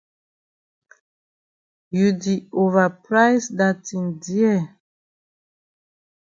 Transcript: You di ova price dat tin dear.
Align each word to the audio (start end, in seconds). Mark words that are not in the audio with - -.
You 1.97 2.07
di 2.21 2.35
ova 2.63 2.85
price 3.05 3.45
dat 3.57 3.77
tin 3.85 4.05
dear. 4.23 4.61